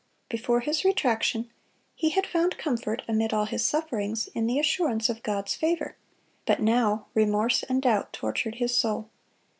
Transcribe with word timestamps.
Before 0.29 0.61
his 0.61 0.83
retraction 0.83 1.51
he 1.93 2.09
had 2.09 2.25
found 2.25 2.57
comfort, 2.57 3.03
amid 3.07 3.33
all 3.35 3.45
his 3.45 3.63
sufferings, 3.63 4.29
in 4.33 4.47
the 4.47 4.57
assurance 4.57 5.09
of 5.09 5.21
God's 5.21 5.53
favor; 5.53 5.95
but 6.47 6.59
now 6.59 7.05
remorse 7.13 7.61
and 7.61 7.83
doubt 7.83 8.11
tortured 8.11 8.55
his 8.55 8.75
soul. 8.75 9.09